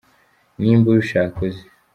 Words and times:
nimba 0.59 0.87
ubishaka 0.93 1.35
uze 1.47 1.63